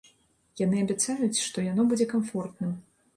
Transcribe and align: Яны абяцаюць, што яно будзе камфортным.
Яны 0.61 0.79
абяцаюць, 0.85 1.43
што 1.47 1.65
яно 1.65 1.85
будзе 1.91 2.09
камфортным. 2.15 2.73